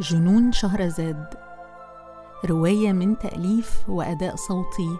جنون 0.00 0.52
شهرزاد 0.52 1.34
رواية 2.44 2.92
من 2.92 3.18
تأليف 3.18 3.88
وأداء 3.88 4.36
صوتي 4.36 4.96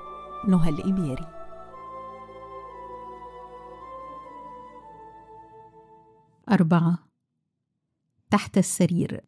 نهى 0.48 0.70
الإبياري 0.70 1.26
أربعة. 6.50 6.98
تحت 8.30 8.58
السرير. 8.58 9.20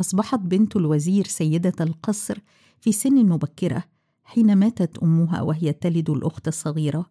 أصبحت 0.00 0.38
بنت 0.38 0.76
الوزير 0.76 1.26
سيدة 1.26 1.74
القصر 1.80 2.38
في 2.80 2.92
سن 2.92 3.28
مبكرة 3.28 3.84
حين 4.24 4.56
ماتت 4.56 4.98
أمها 4.98 5.42
وهي 5.42 5.72
تلد 5.72 6.10
الأخت 6.10 6.48
الصغيرة. 6.48 7.10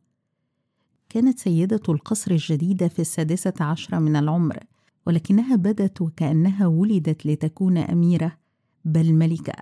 كانت 1.10 1.40
سيدة 1.40 1.82
القصر 1.90 2.32
الجديدة 2.32 2.88
في 2.88 3.00
السادسة 3.00 3.54
عشرة 3.62 4.00
من 4.00 4.16
العمر. 4.16 4.60
ولكنها 5.08 5.56
بدت 5.56 6.02
وكأنها 6.02 6.68
ولدت 6.68 7.26
لتكون 7.26 7.78
أميرة 7.78 8.38
بل 8.86 9.14
ملكة. 9.14 9.54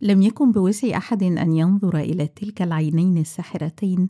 لم 0.00 0.22
يكن 0.22 0.52
بوسع 0.52 0.96
أحد 0.96 1.22
أن 1.22 1.52
ينظر 1.52 1.98
إلى 1.98 2.26
تلك 2.26 2.62
العينين 2.62 3.18
الساحرتين 3.18 4.08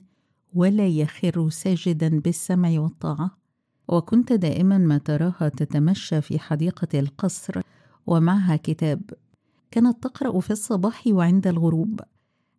ولا 0.55 0.87
يخر 0.87 1.51
ساجدا 1.51 2.21
بالسمع 2.21 2.81
والطاعة. 2.81 3.39
وكنت 3.89 4.33
دائما 4.33 4.79
ما 4.79 4.99
تراها 4.99 5.49
تتمشى 5.49 6.21
في 6.21 6.39
حديقة 6.39 6.99
القصر 6.99 7.61
ومعها 8.07 8.57
كتاب. 8.57 9.03
كانت 9.71 10.03
تقرأ 10.03 10.41
في 10.41 10.51
الصباح 10.51 11.03
وعند 11.07 11.47
الغروب. 11.47 12.01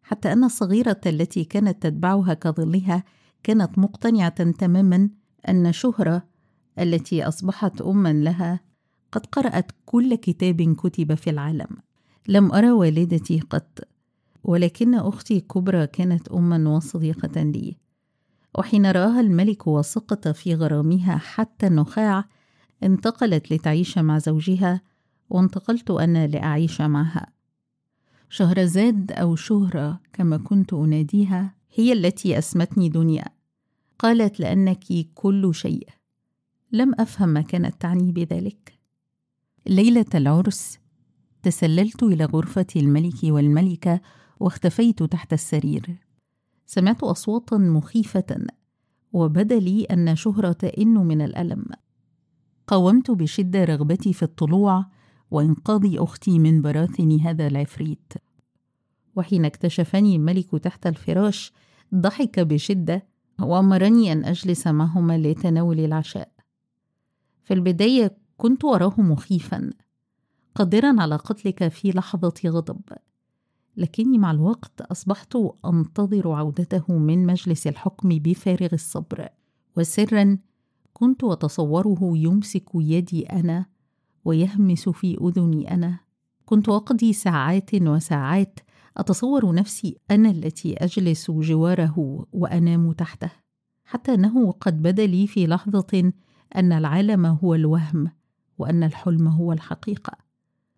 حتى 0.03 0.33
أن 0.33 0.43
الصغيره 0.43 1.01
التي 1.05 1.43
كانت 1.43 1.83
تتبعها 1.83 2.33
كظلها 2.33 3.03
كانت 3.43 3.79
مقتنعة 3.79 4.51
تماما 4.51 5.09
أن 5.49 5.71
شهرة 5.71 6.32
التي 6.79 7.27
أصبحت 7.27 7.81
اما 7.81 8.13
لها 8.13 8.59
قد 9.11 9.25
قرأت 9.25 9.71
كل 9.85 10.15
كتاب 10.15 10.75
كتب 10.75 11.13
في 11.13 11.29
العالم. 11.29 11.67
لم 12.27 12.51
أرى 12.51 12.71
والدتي 12.71 13.39
قط 13.39 13.79
ولكن 14.43 14.95
أختي 14.95 15.39
كبرى 15.39 15.87
كانت 15.87 16.27
اما 16.27 16.69
وصديقة 16.69 17.41
لي. 17.41 17.77
وحين 18.57 18.85
رآها 18.85 19.19
الملك 19.19 19.67
وسقط 19.67 20.27
في 20.27 20.55
غرامها 20.55 21.17
حتى 21.17 21.67
النخاع 21.67 22.25
انتقلت 22.83 23.53
لتعيش 23.53 23.97
مع 23.97 24.17
زوجها 24.17 24.81
وانتقلت 25.29 25.91
أنا 25.91 26.27
لأعيش 26.27 26.81
معها. 26.81 27.27
شهرزاد 28.29 29.11
أو 29.11 29.35
شهرة 29.35 29.99
كما 30.13 30.37
كنت 30.37 30.73
أناديها 30.73 31.55
هي 31.73 31.93
التي 31.93 32.37
أسمتني 32.37 32.89
دنيا. 32.89 33.25
قالت 33.99 34.39
لأنك 34.39 34.83
كل 35.15 35.55
شيء. 35.55 35.87
لم 36.73 36.93
أفهم 36.99 37.29
ما 37.29 37.41
كانت 37.41 37.81
تعني 37.81 38.11
بذلك. 38.11 38.79
ليلة 39.67 40.05
العرس 40.15 40.79
تسللت 41.43 42.03
إلى 42.03 42.25
غرفة 42.25 42.67
الملك 42.75 43.23
والملكة 43.23 44.01
واختفيت 44.39 45.03
تحت 45.03 45.33
السرير. 45.33 45.99
سمعت 46.65 47.03
أصواتا 47.03 47.57
مخيفة 47.57 48.47
وبدأ 49.13 49.59
لي 49.59 49.83
أن 49.83 50.15
شهرة 50.15 50.51
تئن 50.51 50.93
من 50.93 51.21
الألم. 51.21 51.65
قاومت 52.67 53.11
بشدة 53.11 53.63
رغبتي 53.63 54.13
في 54.13 54.23
الطلوع 54.23 54.85
وإنقاذ 55.31 55.95
أختي 55.97 56.39
من 56.39 56.61
براثن 56.61 57.19
هذا 57.19 57.47
العفريت. 57.47 58.13
وحين 59.15 59.45
اكتشفني 59.45 60.15
الملك 60.15 60.51
تحت 60.51 60.87
الفراش 60.87 61.53
ضحك 61.95 62.39
بشدة 62.39 63.05
وأمرني 63.39 64.11
أن 64.11 64.25
أجلس 64.25 64.67
معهما 64.67 65.17
لتناول 65.17 65.79
العشاء. 65.79 66.32
في 67.43 67.53
البداية 67.53 68.17
كنت 68.37 68.65
أراه 68.65 68.93
مخيفا 68.97 69.73
قادرا 70.55 71.01
على 71.01 71.15
قتلك 71.15 71.67
في 71.67 71.91
لحظة 71.91 72.33
غضب. 72.45 72.81
لكني 73.77 74.17
مع 74.17 74.31
الوقت 74.31 74.81
أصبحت 74.81 75.37
أنتظر 75.65 76.31
عودته 76.31 76.93
من 76.97 77.25
مجلس 77.25 77.67
الحكم 77.67 78.09
بفارغ 78.09 78.69
الصبر. 78.73 79.29
وسرا 79.77 80.37
كنت 80.93 81.23
أتصوره 81.23 81.99
يمسك 82.01 82.69
يدي 82.75 83.25
أنا 83.25 83.65
ويهمس 84.25 84.89
في 84.89 85.17
أذني 85.21 85.73
أنا. 85.73 85.99
كنت 86.45 86.69
أقضي 86.69 87.13
ساعات 87.13 87.73
وساعات 87.73 88.59
أتصور 88.97 89.55
نفسي 89.55 89.97
أنا 90.11 90.29
التي 90.29 90.75
أجلس 90.75 91.31
جواره 91.31 92.25
وأنام 92.33 92.91
تحته 92.91 93.31
حتى 93.85 94.13
أنه 94.13 94.51
قد 94.51 94.81
بدا 94.81 95.05
لي 95.05 95.27
في 95.27 95.47
لحظة 95.47 96.13
أن 96.55 96.73
العالم 96.73 97.25
هو 97.25 97.55
الوهم 97.55 98.11
وأن 98.57 98.83
الحلم 98.83 99.27
هو 99.27 99.53
الحقيقة. 99.53 100.13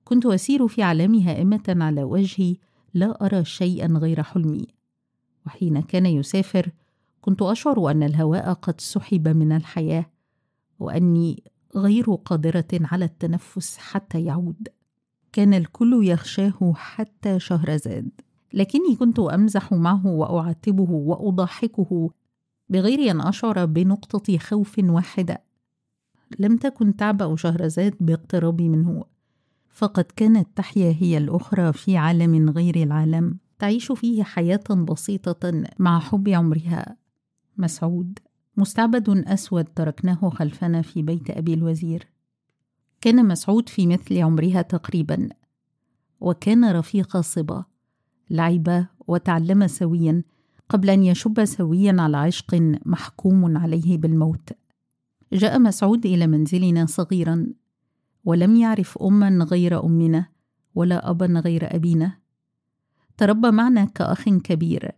كنت 0.03 0.25
أسير 0.25 0.68
في 0.68 0.84
عالمي 0.84 1.24
هائمة 1.24 1.63
على 1.68 2.03
وجهي 2.03 2.56
لا 2.94 3.25
أرى 3.25 3.46
شيئا 3.46 3.88
غير 3.88 4.24
حلمي. 4.24 4.68
وحين 5.46 5.81
كان 5.81 6.06
يسافر 6.06 6.72
كنت 7.22 7.41
أشعر 7.41 7.91
أن 7.91 8.03
الهواء 8.03 8.53
قد 8.53 8.81
سحب 8.81 9.28
من 9.28 9.52
الحياة 9.52 10.06
وأني 10.80 11.44
غير 11.75 12.13
قادرة 12.13 12.68
على 12.74 13.06
التنفس 13.06 13.78
حتى 13.78 14.25
يعود. 14.25 14.68
كان 15.34 15.53
الكل 15.53 16.07
يخشاه 16.07 16.74
حتى 16.75 17.40
شهرزاد 17.40 18.09
لكني 18.53 18.96
كنت 18.96 19.19
أمزح 19.19 19.74
معه 19.74 20.07
وأعاتبه 20.07 20.92
وأضحكه 20.92 22.09
بغير 22.69 23.12
أن 23.12 23.22
أشعر 23.22 23.66
بنقطة 23.66 24.38
خوف 24.38 24.75
واحدة. 24.80 25.44
لم 26.40 26.58
تكن 26.58 26.96
تعبأ 26.96 27.36
شهرزاد 27.36 27.96
باقترابي 28.00 28.69
منه 28.69 29.03
فقد 29.69 30.03
كانت 30.16 30.47
تحيا 30.56 30.96
هي 31.00 31.18
الأخرى 31.18 31.74
في 31.74 31.97
عالم 31.97 32.50
غير 32.50 32.75
العالم 32.75 33.38
تعيش 33.59 33.91
فيه 33.91 34.24
حياة 34.24 34.63
بسيطة 34.90 35.63
مع 35.80 36.00
حب 36.00 36.30
عمرها. 36.30 36.97
مسعود. 37.58 38.19
مستعبد 38.58 39.09
أسود 39.09 39.66
تركناه 39.66 40.30
خلفنا 40.30 40.81
في 40.81 41.02
بيت 41.02 41.30
أبي 41.30 41.53
الوزير. 41.53 42.08
كان 43.02 43.28
مسعود 43.28 43.69
في 43.69 43.88
مثل 43.88 44.22
عمرها 44.22 44.62
تقريبا. 44.62 45.30
وكان 46.22 46.72
رفيق 46.72 47.18
صبا 47.18 47.63
لعب 48.30 48.86
وتعلم 49.07 49.68
سويا 49.68 50.24
قبل 50.69 50.90
أن 50.90 51.03
يشب 51.03 51.46
سويا 51.46 51.96
على 52.00 52.18
عشق 52.18 52.78
محكوم 52.86 53.57
عليه 53.57 53.97
بالموت. 53.97 54.50
جاء 55.35 55.59
مسعود 55.59 56.06
إلى 56.06 56.28
منزلنا 56.28 56.85
صغيرا 56.85 57.47
ولم 58.25 58.56
يعرف 58.56 58.97
اما 58.97 59.44
غير 59.44 59.85
أمنا 59.85 60.25
ولا 60.75 61.09
ابا 61.09 61.25
غير 61.25 61.75
أبينا. 61.75 62.18
تربى 63.18 63.51
معنا 63.51 63.85
كأخ 63.85 64.29
كبير 64.29 64.91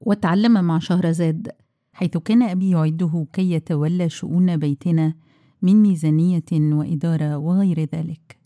وتعلم 0.00 0.64
مع 0.64 0.78
شهرزاد 0.78 1.48
حيث 1.92 2.16
كان 2.16 2.42
أبي 2.42 2.70
يعده 2.70 3.26
كي 3.32 3.52
يتولى 3.52 4.08
شؤون 4.08 4.56
بيتنا 4.56 5.14
من 5.62 5.82
ميزانية 5.82 6.44
وإدارة 6.52 7.36
وغير 7.36 7.80
ذلك. 7.94 8.38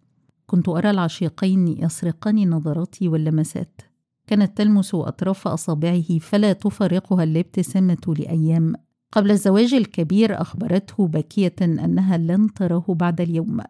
كنت 0.46 0.68
أرى 0.68 0.90
العشيقين 0.90 1.68
يسرقان 1.68 2.50
نظراتي 2.50 3.08
واللمسات. 3.08 3.80
كانت 4.26 4.56
تلمس 4.56 4.94
أطراف 4.94 5.48
أصابعه 5.48 6.18
فلا 6.18 6.52
تفارقها 6.52 7.24
الابتسامة 7.24 8.14
لأيام. 8.18 8.74
قبل 9.12 9.30
الزواج 9.30 9.74
الكبير 9.74 10.40
أخبرته 10.40 11.06
باكية 11.08 11.54
أنها 11.62 12.16
لن 12.16 12.54
تراه 12.54 12.84
بعد 12.88 13.20
اليوم. 13.20 13.60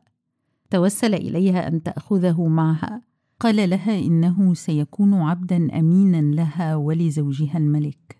توسل 0.70 1.14
إليها 1.14 1.68
أن 1.68 1.82
تأخذه 1.82 2.46
معها. 2.46 3.02
قال 3.40 3.70
لها 3.70 3.98
إنه 3.98 4.54
سيكون 4.54 5.14
عبدا 5.14 5.78
أمينا 5.78 6.34
لها 6.34 6.76
ولزوجها 6.76 7.58
الملك. 7.58 8.18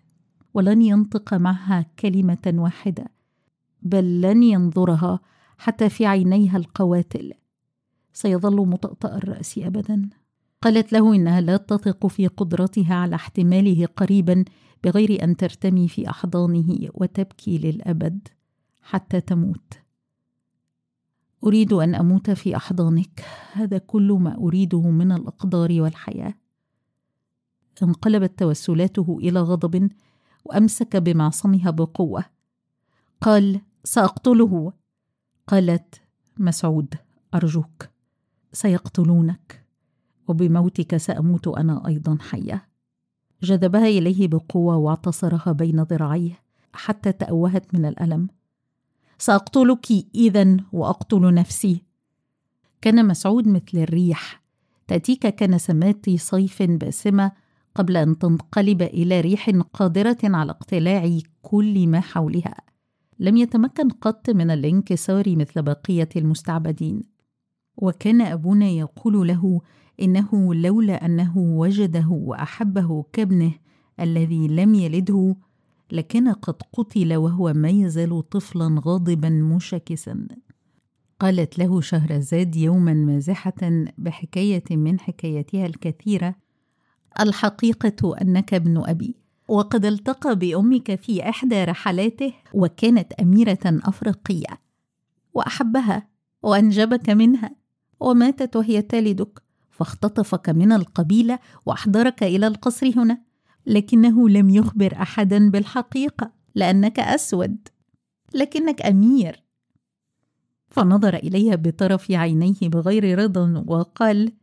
ولن 0.53 0.81
ينطق 0.81 1.33
معها 1.33 1.85
كلمة 1.99 2.53
واحدة 2.55 3.05
بل 3.81 4.21
لن 4.21 4.43
ينظرها 4.43 5.19
حتى 5.57 5.89
في 5.89 6.05
عينيها 6.05 6.57
القواتل. 6.57 7.33
سيظل 8.13 8.67
مطأطأ 8.67 9.15
الرأس 9.17 9.57
أبدا. 9.57 10.09
قالت 10.61 10.93
له 10.93 11.15
إنها 11.15 11.41
لا 11.41 11.57
تثق 11.57 12.07
في 12.07 12.27
قدرتها 12.27 12.95
على 12.95 13.15
احتماله 13.15 13.85
قريبا 13.85 14.45
بغير 14.83 15.23
أن 15.23 15.37
ترتمي 15.37 15.87
في 15.87 16.09
أحضانه 16.09 16.89
وتبكي 16.93 17.57
للأبد 17.57 18.27
حتى 18.81 19.21
تموت. 19.21 19.73
أريد 21.43 21.73
أن 21.73 21.95
أموت 21.95 22.29
في 22.29 22.55
أحضانك. 22.55 23.25
هذا 23.51 23.77
كل 23.77 24.11
ما 24.11 24.37
أريده 24.37 24.81
من 24.81 25.11
الأقدار 25.11 25.81
والحياة. 25.81 26.33
انقلبت 27.83 28.39
توسلاته 28.39 29.17
إلى 29.21 29.39
غضب 29.39 29.89
وأمسك 30.45 30.95
بمعصمها 30.95 31.69
بقوة. 31.69 32.25
قال 33.21 33.61
سأقتله. 33.83 34.73
قالت 35.47 36.01
مسعود 36.37 36.95
أرجوك 37.33 37.89
سيقتلونك. 38.53 39.65
وبموتك 40.27 40.97
سأموت 40.97 41.47
أنا 41.47 41.87
أيضا 41.87 42.17
حيه 42.21 42.70
جذبها 43.43 43.87
إليه 43.87 44.27
بقوة 44.27 44.77
واعتصرها 44.77 45.51
بين 45.51 45.81
ذراعيه 45.81 46.39
حتى 46.73 47.11
تأوهت 47.11 47.73
من 47.73 47.85
الألم. 47.85 48.27
سأقتلك 49.17 49.87
اذا 50.15 50.57
وأقتل 50.71 51.33
نفسي. 51.33 51.83
كان 52.81 53.07
مسعود 53.07 53.47
مثل 53.47 53.77
الريح. 53.77 54.41
تأتيك 54.87 55.27
كنسمات 55.27 56.09
صيف 56.09 56.63
باسمة 56.63 57.31
قبل 57.75 57.97
أن 57.97 58.17
تنقلب 58.17 58.81
إلى 58.81 59.21
ريح 59.21 59.49
قادرة 59.49 60.17
على 60.23 60.51
اقتلاع 60.51 61.19
كل 61.41 61.87
ما 61.87 61.99
حولها. 61.99 62.55
لم 63.19 63.37
يتمكن 63.37 63.89
قط 63.89 64.29
من 64.29 64.51
الانكسار 64.51 65.35
مثل 65.35 65.61
بقية 65.61 66.09
المستعبدين. 66.15 67.01
وكان 67.77 68.21
أبونا 68.21 68.67
يقول 68.67 69.27
له 69.27 69.61
إنه 70.01 70.53
لولا 70.53 71.05
أنه 71.05 71.37
وجده 71.37 72.07
وأحبه 72.09 73.05
كابنه 73.13 73.51
الذي 73.99 74.47
لم 74.47 74.73
يلده 74.73 75.35
لكان 75.91 76.29
قد 76.29 76.55
قتل 76.73 77.15
وهو 77.15 77.53
ما 77.53 77.69
يزال 77.69 78.29
طفلا 78.29 78.81
غاضبا 78.85 79.29
مشاكسا. 79.29 80.27
قالت 81.19 81.59
له 81.59 81.81
شهرزاد 81.81 82.55
يوما 82.55 82.93
مازحة 82.93 83.85
بحكاية 83.97 84.63
من 84.71 84.99
حكاياتها 84.99 85.65
الكثيرة 85.65 86.35
الحقيقة 87.19 88.21
أنك 88.21 88.53
ابن 88.53 88.83
أبي 88.85 89.15
وقد 89.47 89.85
التقى 89.85 90.35
بأمك 90.35 90.95
في 90.95 91.29
إحدى 91.29 91.63
رحلاته 91.63 92.33
وكانت 92.53 93.13
أميرة 93.13 93.59
أفريقية 93.65 94.61
وأحبها 95.33 96.07
وأنجبك 96.43 97.09
منها 97.09 97.55
وماتت 97.99 98.55
وهي 98.55 98.81
تلدك 98.81 99.41
فاختطفك 99.81 100.49
من 100.49 100.71
القبيلة 100.71 101.39
وأحضرك 101.65 102.23
إلى 102.23 102.47
القصر 102.47 102.91
هنا. 102.95 103.21
لكنه 103.65 104.29
لم 104.29 104.49
يخبر 104.49 104.93
أحدا 104.93 105.49
بالحقيقة 105.49 106.31
لأنك 106.55 106.99
أسود. 106.99 107.57
لكنك 108.33 108.81
أمير. 108.81 109.43
فنظر 110.69 111.15
إليها 111.15 111.55
بطرف 111.55 112.11
عينيه 112.11 112.59
بغير 112.61 113.19
رضا 113.19 113.63
وقال 113.67 114.33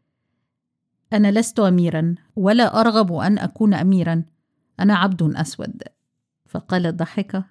أنا 1.13 1.31
لست 1.31 1.61
أميرا 1.61 2.15
ولا 2.37 2.81
أرغب 2.81 3.13
أن 3.13 3.39
أكون 3.39 3.75
أميرا. 3.75 4.23
أنا 4.81 4.95
عبد 4.95 5.23
أسود. 5.37 5.83
فقالت 6.47 6.95
ضحكة 6.95 7.45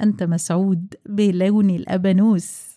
أنت 0.00 0.22
مسعود 0.22 0.94
بلون 1.06 1.70
الأبانوس. 1.70 2.71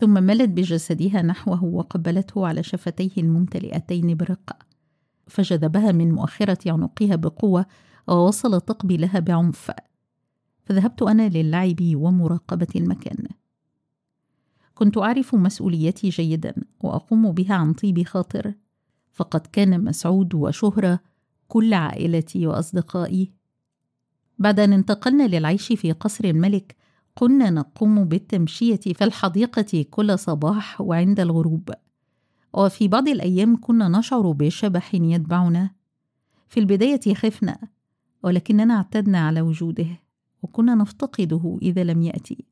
ثم 0.00 0.22
ملت 0.22 0.48
بجسدها 0.48 1.22
نحوه 1.22 1.64
وقبلته 1.64 2.46
على 2.46 2.62
شفتيه 2.62 3.10
الممتلئتين 3.18 4.16
برقة. 4.16 4.58
فجذبها 5.26 5.92
من 5.92 6.12
مؤخرة 6.12 6.72
عنقها 6.72 7.16
بقوة 7.16 7.66
ووصل 8.08 8.60
تقبلها 8.60 9.18
بعنف. 9.18 9.70
فذهبت 10.64 11.02
أنا 11.02 11.28
للعب 11.28 11.76
ومراقبة 11.94 12.66
المكان. 12.76 13.26
كنت 14.74 14.98
أعرف 14.98 15.34
مسؤوليتي 15.34 16.08
جيدا 16.08 16.54
وأقوم 16.80 17.32
بها 17.32 17.54
عن 17.54 17.72
طيب 17.72 18.02
خاطر. 18.02 18.54
فقد 19.12 19.46
كان 19.46 19.84
مسعود 19.84 20.34
وشهرة 20.34 21.00
كل 21.48 21.74
عائلتي 21.74 22.46
وأصدقائي. 22.46 23.32
بعد 24.38 24.60
أن 24.60 24.72
انتقلنا 24.72 25.26
للعيش 25.26 25.72
في 25.72 25.92
قصر 25.92 26.24
الملك 26.24 26.76
كنا 27.18 27.50
نقوم 27.50 28.04
بالتمشية 28.04 28.76
في 28.76 29.04
الحديقة 29.04 29.84
كل 29.90 30.18
صباح 30.18 30.80
وعند 30.80 31.20
الغروب. 31.20 31.70
وفي 32.54 32.88
بعض 32.88 33.08
الأيام 33.08 33.60
كنا 33.60 33.88
نشعر 33.88 34.32
بشبح 34.32 34.94
يتبعنا. 34.94 35.70
في 36.48 36.60
البداية 36.60 37.14
خفنا 37.14 37.58
ولكننا 38.22 38.74
اعتدنا 38.74 39.26
على 39.26 39.40
وجوده 39.40 39.86
وكنا 40.42 40.74
نفتقده 40.74 41.58
إذا 41.62 41.84
لم 41.84 42.02
يأتي. 42.02 42.44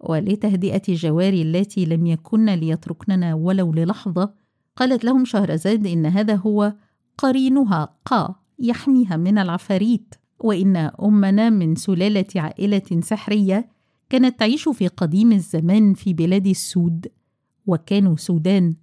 ولتهدئة 0.00 0.82
الجواري 0.88 1.42
التي 1.42 1.84
لم 1.84 2.06
يكن 2.06 2.46
ليتركننا 2.46 3.34
ولو 3.34 3.72
للحظة 3.72 4.34
قالت 4.76 5.04
لهم 5.04 5.24
شهرزاد 5.24 5.86
إن 5.86 6.06
هذا 6.06 6.34
هو 6.34 6.74
قرينها 7.18 7.94
قا 8.04 8.34
يحميها 8.58 9.16
من 9.16 9.38
العفاريت 9.38 10.14
وإن 10.40 10.76
أمنا 10.76 11.50
من 11.50 11.74
سلالة 11.74 12.26
عائلة 12.36 13.00
سحرية 13.00 13.77
كانت 14.10 14.40
تعيش 14.40 14.68
في 14.68 14.88
قديم 14.88 15.32
الزمان 15.32 15.94
في 15.94 16.14
بلاد 16.14 16.46
السود 16.46 17.06
وكانوا 17.66 18.16
سودان. 18.16 18.74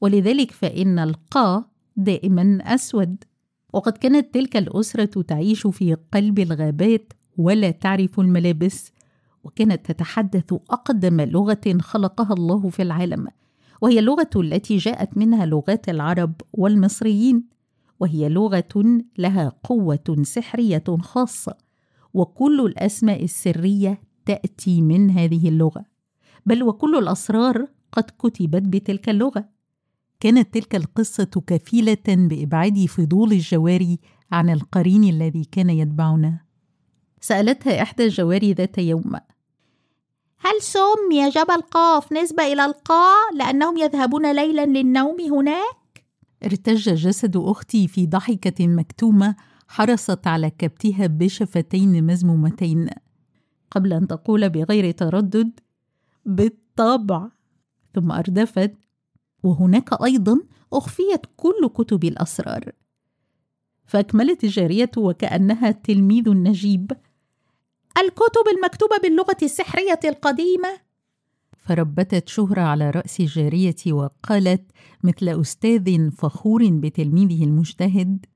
ولذلك 0.00 0.50
فإن 0.50 0.98
القا 0.98 1.64
دائما 1.96 2.58
أسود. 2.62 3.24
وقد 3.72 3.92
كانت 3.92 4.34
تلك 4.34 4.56
الأسرة 4.56 5.22
تعيش 5.22 5.66
في 5.66 5.96
قلب 6.12 6.38
الغابات 6.38 7.12
ولا 7.36 7.70
تعرف 7.70 8.20
الملابس. 8.20 8.92
وكانت 9.44 9.86
تتحدث 9.92 10.52
أقدم 10.52 11.20
لغة 11.20 11.78
خلقها 11.80 12.32
الله 12.32 12.68
في 12.70 12.82
العالم. 12.82 13.28
وهي 13.80 13.98
اللغة 13.98 14.30
التي 14.36 14.76
جاءت 14.76 15.16
منها 15.16 15.46
لغات 15.46 15.88
العرب 15.88 16.32
والمصريين. 16.52 17.44
وهي 18.00 18.28
لغة 18.28 19.02
لها 19.18 19.52
قوة 19.64 20.16
سحرية 20.22 20.84
خاصة. 21.00 21.56
وكل 22.14 22.60
الأسماء 22.60 23.24
السرية 23.24 24.00
تأتي 24.26 24.82
من 24.82 25.10
هذه 25.10 25.48
اللغة. 25.48 25.84
بل 26.46 26.62
وكل 26.62 26.98
الأسرار 26.98 27.66
قد 27.92 28.04
كتبت 28.18 28.62
بتلك 28.62 29.08
اللغة. 29.08 29.48
كانت 30.20 30.54
تلك 30.54 30.74
القصة 30.74 31.42
كفيلة 31.46 32.04
بإبعاد 32.08 32.84
فضول 32.84 33.32
الجواري 33.32 33.98
عن 34.32 34.50
القرين 34.50 35.04
الذي 35.04 35.44
كان 35.44 35.70
يتبعنا. 35.70 36.40
سألتها 37.20 37.82
إحدى 37.82 38.04
الجواري 38.04 38.52
ذات 38.52 38.78
يوم 38.78 39.16
هل 40.38 40.62
سمي 40.62 41.30
جبل 41.30 41.60
قاف 41.60 42.12
نسبة 42.12 42.52
إلى 42.52 42.64
القاء 42.64 43.34
لأنهم 43.34 43.76
يذهبون 43.76 44.32
ليلا 44.32 44.66
للنوم 44.66 45.20
هناك؟ 45.20 46.04
ارتج 46.44 46.94
جسد 46.94 47.36
أختي 47.36 47.88
في 47.88 48.06
ضحكة 48.06 48.66
مكتومة 48.66 49.36
حرصت 49.68 50.26
على 50.26 50.50
كبتها 50.50 51.06
بشفتين 51.06 52.06
مزمومتين. 52.06 52.90
قبل 53.74 53.92
أن 53.92 54.06
تقول 54.06 54.48
بغير 54.48 54.90
تردد 54.90 55.60
بالطبع. 56.24 57.28
ثم 57.94 58.12
أردفت 58.12 58.74
وهناك 59.42 60.02
أيضا 60.02 60.40
أخفيت 60.72 61.20
كل 61.36 61.68
كتب 61.74 62.04
الأسرار. 62.04 62.72
فأكملت 63.86 64.44
الجارية 64.44 64.90
وكأنها 64.96 65.70
تلميذ 65.70 66.28
نجيب 66.28 66.92
الكتب 67.98 68.48
المكتوبة 68.56 68.96
باللغة 69.02 69.36
السحرية 69.42 70.00
القديمة. 70.04 70.80
فربتت 71.56 72.28
شهرة 72.28 72.60
على 72.60 72.90
رأس 72.90 73.20
الجارية 73.20 73.92
وقالت 73.92 74.70
مثل 75.04 75.40
أستاذ 75.40 76.10
فخور 76.10 76.70
بتلميذه 76.70 77.44
المجتهد 77.44 78.26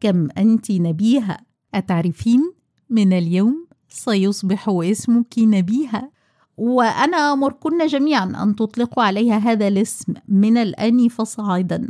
كم 0.00 0.28
أنت 0.30 0.70
نبيهة 0.70 1.38
أتعرفين 1.74 2.52
من 2.90 3.12
اليوم؟ 3.12 3.66
سيصبح 3.92 4.68
اسمك 4.68 5.34
نبيهة 5.38 6.10
وأنا 6.56 7.32
أمركن 7.32 7.86
جميعا 7.86 8.42
أن 8.42 8.56
تطلقوا 8.56 9.02
عليها 9.02 9.36
هذا 9.36 9.68
الاسم 9.68 10.14
من 10.28 10.56
الآن 10.56 11.08
فصاعدا. 11.08 11.88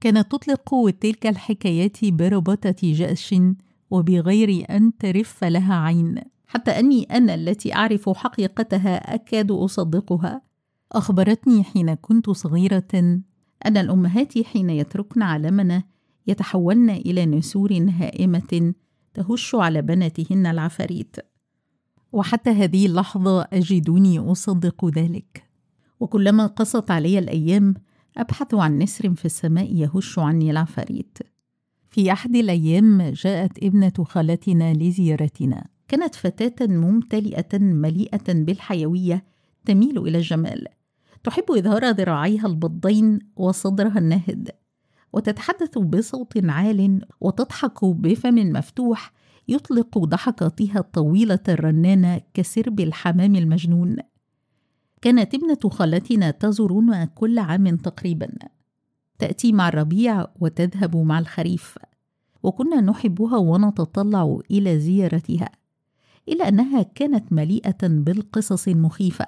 كانت 0.00 0.32
تطلق 0.32 0.90
تلك 1.00 1.26
الحكايات 1.26 2.04
بربطة 2.04 2.74
جأش 2.82 3.34
وبغير 3.90 4.66
أن 4.70 4.96
ترف 4.96 5.44
لها 5.44 5.74
عين. 5.74 6.18
حتى 6.46 6.70
أني 6.70 7.02
أنا 7.02 7.34
التي 7.34 7.74
أعرف 7.74 8.08
حقيقتها 8.08 9.14
أكاد 9.14 9.50
أصدقها. 9.50 10.42
أخبرتني 10.92 11.64
حين 11.64 11.94
كنت 11.94 12.30
صغيرة 12.30 13.20
أن 13.66 13.76
الأمهات 13.76 14.38
حين 14.38 14.70
يتركن 14.70 15.22
عالمنا 15.22 15.82
يتحولن 16.26 16.90
إلى 16.90 17.26
نسور 17.26 17.72
هائمة 17.72 18.74
تهش 19.14 19.54
على 19.54 19.82
بناتهن 19.82 20.46
العفاريت. 20.46 21.16
وحتى 22.12 22.50
هذه 22.50 22.86
اللحظة 22.86 23.42
أجدني 23.42 24.18
أصدق 24.18 24.84
ذلك. 24.84 25.44
وكلما 26.00 26.46
قصت 26.46 26.90
علي 26.90 27.18
الأيام 27.18 27.74
أبحث 28.16 28.54
عن 28.54 28.78
نسر 28.78 29.14
في 29.14 29.24
السماء 29.24 29.74
يهش 29.74 30.18
عني 30.18 30.50
العفاريت. 30.50 31.18
في 31.90 32.12
أحد 32.12 32.36
الأيام 32.36 33.02
جاءت 33.02 33.64
ابنة 33.64 33.92
خالتنا 34.04 34.74
لزيارتنا. 34.74 35.66
كانت 35.88 36.14
فتاة 36.14 36.66
ممتلئة 36.66 37.58
مليئة 37.58 38.32
بالحيوية 38.32 39.24
تميل 39.64 39.98
إلى 39.98 40.18
الجمال. 40.18 40.66
تحب 41.24 41.44
إظهار 41.50 41.90
ذراعيها 41.90 42.46
البضين 42.46 43.18
وصدرها 43.36 43.98
الناهد 43.98 44.50
وتتحدث 45.12 45.78
بصوت 45.78 46.44
عال 46.44 47.06
وتضحك 47.20 47.84
بفم 47.84 48.34
مفتوح 48.34 49.12
يطلق 49.52 49.98
ضحكاتها 49.98 50.78
الطويلة 50.78 51.38
الرنانة 51.48 52.20
كسرب 52.34 52.80
الحمام 52.80 53.36
المجنون. 53.36 53.96
كانت 55.02 55.34
ابنة 55.34 55.70
خالتنا 55.70 56.30
تزورنا 56.30 57.04
كل 57.04 57.38
عام 57.38 57.76
تقريبا. 57.76 58.28
تأتي 59.18 59.52
مع 59.52 59.68
الربيع 59.68 60.26
وتذهب 60.40 60.96
مع 60.96 61.18
الخريف. 61.18 61.78
وكنا 62.42 62.80
نحبها 62.80 63.36
ونتطلع 63.36 64.38
إلى 64.50 64.80
زيارتها 64.80 65.50
إلا 66.28 66.48
أنها 66.48 66.82
كانت 66.82 67.32
مليئة 67.32 67.78
بالقصص 67.82 68.68
المخيفة. 68.68 69.26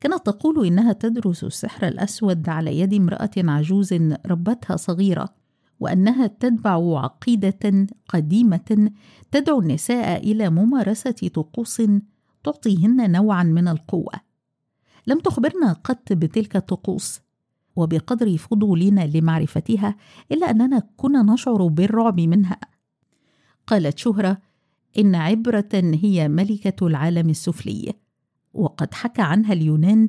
كانت 0.00 0.26
تقول 0.26 0.66
إنها 0.66 0.92
تدرس 0.92 1.44
السحر 1.44 1.88
الأسود 1.88 2.48
على 2.48 2.80
يد 2.80 2.94
امرأة 2.94 3.30
عجوز 3.36 3.94
ربتها 4.26 4.76
صغيرة. 4.76 5.28
وأنها 5.80 6.26
تتبع 6.26 6.98
عقيدة 6.98 7.86
قديمة 8.08 8.90
تدعو 9.30 9.60
النساء 9.60 10.22
إلى 10.22 10.50
ممارسة 10.50 11.30
طقوس 11.34 11.82
تعطيهن 12.44 13.10
نوعا 13.12 13.42
من 13.42 13.68
القوة. 13.68 14.12
لم 15.06 15.18
تخبرنا 15.18 15.72
قط 15.72 16.12
بتلك 16.12 16.56
الطقوس 16.56 17.20
وبقدر 17.76 18.36
فضولنا 18.36 19.06
لمعرفتها 19.06 19.96
إلا 20.32 20.50
أننا 20.50 20.82
كنا 20.96 21.22
نشعر 21.22 21.66
بالرعب 21.66 22.20
منها. 22.20 22.60
قالت 23.66 23.98
شهرة 23.98 24.38
إن 24.98 25.14
عبرة 25.14 25.68
هي 25.74 26.28
ملكة 26.28 26.86
العالم 26.86 27.30
السفلي. 27.30 27.92
وقد 28.54 28.94
حكى 28.94 29.22
عنها 29.22 29.52
اليونان 29.52 30.08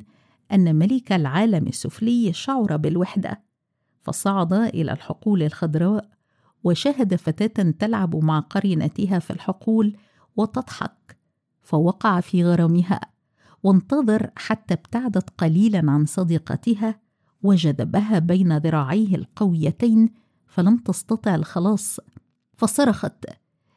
أن 0.52 0.76
ملك 0.76 1.12
العالم 1.12 1.68
السفلي 1.68 2.34
شعر 2.34 2.78
بالوحدة. 2.78 3.49
فصعد 4.02 4.54
إلى 4.54 4.92
الحقول 4.92 5.44
الخضراء 5.44 6.10
وشاهد 6.64 7.16
فتاة 7.16 7.72
تلعب 7.72 8.16
مع 8.16 8.40
قرينتها 8.40 9.20
في 9.20 9.32
الحقول 9.32 9.98
وتضحك 10.38 11.18
فوقع 11.62 12.20
في 12.20 12.46
غرامها 12.46 13.02
وانتظر 13.64 14.30
حتى 14.36 14.74
ابتعدت 14.74 15.30
قليلا 15.30 15.92
عن 15.92 16.06
صديقتها 16.06 17.00
وجذبها 17.44 18.20
بين 18.20 18.58
ذراعيه 18.58 19.16
القويتين 19.16 20.10
فلم 20.48 20.78
تستطع 20.78 21.36
الخلاص 21.36 22.00
فصرخت 22.54 23.26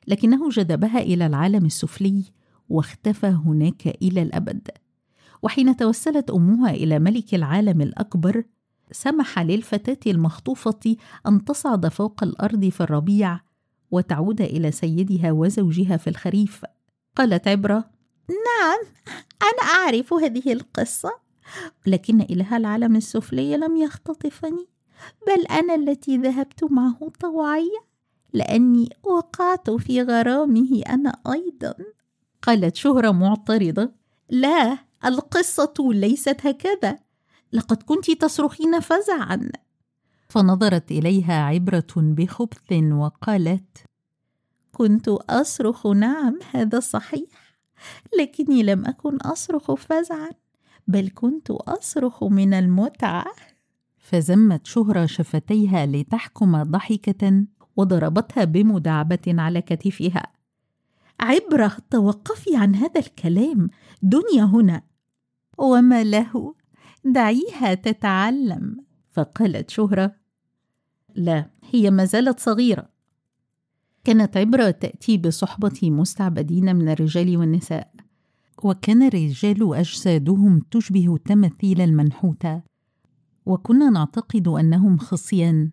لكنه 0.08 0.50
جذبها 0.50 0.98
إلى 0.98 1.26
العالم 1.26 1.64
السفلي 1.64 2.24
واختفى 2.68 3.26
هناك 3.26 3.86
إلى 3.86 4.22
الأبد. 4.22 4.68
وحين 5.42 5.76
توسلت 5.76 6.30
أمها 6.30 6.70
إلى 6.70 6.98
ملك 6.98 7.34
العالم 7.34 7.80
الأكبر 7.80 8.44
سمح 8.92 9.38
للفتاة 9.38 10.11
المخطوفة 10.12 10.96
أن 11.26 11.44
تصعد 11.44 11.88
فوق 11.88 12.22
الأرض 12.22 12.68
في 12.68 12.80
الربيع 12.80 13.40
وتعود 13.90 14.40
إلى 14.40 14.70
سيدها 14.70 15.32
وزوجها 15.32 15.96
في 15.96 16.11
الخريف. 16.11 16.64
قالت 17.16 17.49
عبرة 17.49 17.90
نعم 18.28 18.80
أنا 19.42 19.72
أعرف 19.75 20.12
هذه 20.12 20.52
القصة 20.52 21.11
لكن 21.87 22.20
اله 22.20 22.56
العالم 22.56 22.96
السفلي 22.96 23.56
لم 23.56 23.76
يختطفني 23.76 24.66
بل 25.26 25.46
أنا 25.46 25.75
التي 25.75 26.16
ذهبت 26.16 26.64
معه 26.64 27.12
طوعية 27.20 27.92
لأني 28.32 28.88
وقعت 29.02 29.70
في 29.70 30.02
غرامه 30.02 30.82
أنا 30.88 31.12
أيضا. 31.32 31.75
قالت 32.42 32.76
شهرة 32.76 33.11
معترضة 33.11 33.92
لا 34.30 34.78
القصة 35.04 35.75
ليست 35.78 36.46
هكذا 36.46 36.99
لقد 37.52 37.82
كنت 37.82 38.11
تصرخين 38.11 38.80
فزعا. 38.80 39.49
فنظرت 40.28 40.90
إليها 40.90 41.42
عبرة 41.42 41.92
بخبث 41.97 42.73
وقالت 42.92 43.78
كنت 44.73 45.09
أصرخ 45.09 45.87
نعم 45.87 46.38
هذا 46.54 46.80
صحيح 46.80 47.28
لكني 48.21 48.62
لم 48.62 48.87
أكن 48.87 49.16
أصرخ 49.16 49.75
فزعا 49.75 50.30
بل 50.88 51.11
كنت 51.14 51.50
أصرخ 51.50 52.25
من 52.25 52.54
المتعة. 52.54 53.25
فزمت 53.99 54.66
شهرة 54.66 55.06
شفتيها 55.06 55.87
لتحكم 55.87 56.62
ضحكة 56.62 57.44
وضربتها 57.76 58.44
بمداعبة 58.44 59.26
على 59.28 59.62
كتفها. 59.62 60.23
عبرة 61.21 61.76
توقفي 61.90 62.56
عن 62.56 62.75
هذا 62.75 63.00
الكلام 63.00 63.68
دنيا 64.02 64.44
هنا. 64.44 64.82
وما 65.59 66.04
له؟ 66.04 66.54
دعيها 67.04 67.75
تتعلم. 67.75 68.85
فقالت 69.11 69.71
شهرة 69.71 70.14
لا 71.14 71.50
هي 71.71 71.90
ما 71.90 72.04
زالت 72.04 72.40
صغيرة. 72.40 72.88
كانت 74.04 74.37
عبرة 74.37 74.71
تأتي 74.71 75.18
بصحبة 75.18 75.90
مستعبدين 75.90 76.76
من 76.76 76.88
الرجال 76.88 77.37
والنساء. 77.37 77.92
وكان 78.62 79.02
الرجال 79.02 79.75
أجسادهم 79.75 80.61
تشبه 80.71 81.14
التماثيل 81.14 81.80
المنحوتة. 81.80 82.62
وكنا 83.47 83.90
نعتقد 83.90 84.49
أنهم 84.49 84.99
خصيان. 84.99 85.71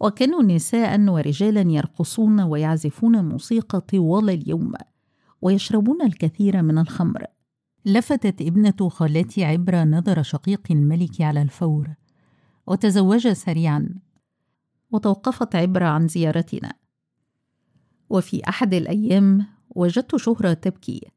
وكانوا 0.00 0.42
نساء 0.42 1.00
ورجالا 1.00 1.70
يرقصون 1.70 2.40
ويعزفون 2.40 3.24
موسيقى 3.24 3.80
طوال 3.80 4.30
اليوم 4.30 4.72
ويشربون 5.42 6.02
الكثير 6.02 6.62
من 6.62 6.78
الخمر. 6.78 7.26
لفتت 7.84 8.42
ابنة 8.42 8.88
خالتي 8.88 9.44
عبره 9.44 9.84
نظر 9.84 10.22
شقيق 10.22 10.62
الملك 10.70 11.20
على 11.20 11.42
الفور. 11.42 11.94
وتزوج 12.66 13.28
سريعا. 13.28 13.88
وتوقفت 14.90 15.56
عبره 15.56 15.84
عن 15.84 16.08
زيارتنا. 16.08 16.72
وفي 18.10 18.48
أحد 18.48 18.74
الأيام 18.74 19.46
وجدت 19.70 20.16
شهرة 20.16 20.52
تبكي. 20.52 21.10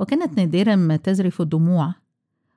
وكانت 0.00 0.38
نادرا 0.38 0.76
ما 0.76 0.96
تزرف 0.96 1.40
الدموع. 1.40 1.94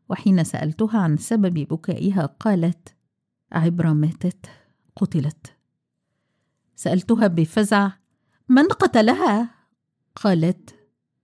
وحين 0.10 0.44
سألتها 0.44 1.00
عن 1.00 1.18
سبب 1.18 1.54
بكائها 1.54 2.26
قالت 2.26 2.96
عبره 3.52 3.94
ماتت 3.94 4.46
قتلت. 4.96 5.54
سألتها 6.76 7.28
بفزع 7.28 7.92
من 8.50 8.68
قتلها؟ 8.68 9.50
قالت 10.16 10.76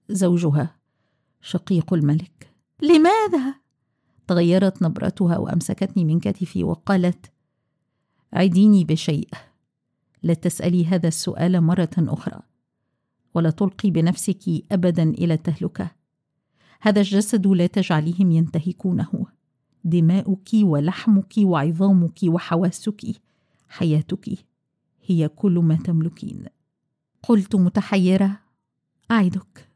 زوجها. 0.09 0.82
شقيق 1.43 1.93
الملك. 1.93 2.53
لماذا؟ 2.81 3.55
تغيرت 4.27 4.83
نبرتها 4.83 5.37
وأمسكتني 5.37 6.05
من 6.05 6.19
كتفي 6.19 6.63
وقالت 6.63 7.31
عديني 8.33 8.83
بشيء. 8.83 9.29
لا 10.23 10.33
تسألي 10.33 10.85
هذا 10.85 11.07
السؤال 11.07 11.61
مرة 11.61 11.89
أخرى 11.97 12.39
ولا 13.33 13.49
تلقي 13.49 13.91
بنفسك 13.91 14.49
ابدا 14.71 15.03
إلى 15.03 15.33
التهلكة. 15.33 15.91
هذا 16.81 16.99
الجسد 16.99 17.47
لا 17.47 17.67
تجعليهم 17.67 18.31
ينتهكونه. 18.31 19.25
دماؤك 19.83 20.49
ولحمك 20.53 21.33
وعظامك 21.37 22.19
وحواسك 22.23 23.21
حياتك 23.67 24.29
هي 25.05 25.27
كل 25.27 25.59
ما 25.59 25.75
تملكين. 25.75 26.45
قلت 27.23 27.55
متحيرة 27.55 28.39
أعدك. 29.11 29.72